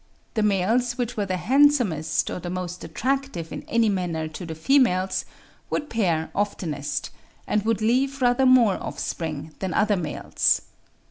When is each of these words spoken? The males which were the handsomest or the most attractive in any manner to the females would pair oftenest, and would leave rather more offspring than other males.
The 0.33 0.41
males 0.41 0.97
which 0.97 1.15
were 1.15 1.27
the 1.27 1.37
handsomest 1.37 2.31
or 2.31 2.39
the 2.39 2.49
most 2.49 2.83
attractive 2.83 3.51
in 3.51 3.61
any 3.67 3.87
manner 3.87 4.27
to 4.29 4.47
the 4.47 4.55
females 4.55 5.25
would 5.69 5.91
pair 5.91 6.31
oftenest, 6.33 7.11
and 7.45 7.63
would 7.65 7.81
leave 7.83 8.19
rather 8.19 8.47
more 8.47 8.81
offspring 8.81 9.53
than 9.59 9.75
other 9.75 9.97
males. 9.97 10.61